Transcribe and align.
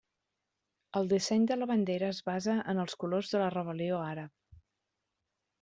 El 0.99 1.09
disseny 1.11 1.43
de 1.51 1.57
la 1.59 1.67
bandera 1.73 2.09
es 2.15 2.21
basa 2.31 2.57
en 2.73 2.83
els 2.85 2.97
colors 3.05 3.31
de 3.35 3.45
la 3.45 3.53
rebel·lió 3.59 4.01
àrab. 4.11 4.61